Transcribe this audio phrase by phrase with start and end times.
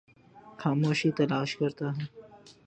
[0.59, 2.05] خاموشی تلاش کرتا ہوں